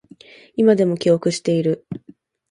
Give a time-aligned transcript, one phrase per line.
[0.55, 1.85] 今でも記憶している